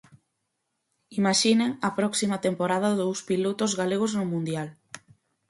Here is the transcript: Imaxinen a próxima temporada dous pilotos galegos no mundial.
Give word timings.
Imaxinen 1.19 1.71
a 1.87 1.89
próxima 1.99 2.37
temporada 2.47 2.97
dous 3.01 3.19
pilotos 3.29 3.71
galegos 3.79 4.11
no 4.17 4.25
mundial. 4.33 4.67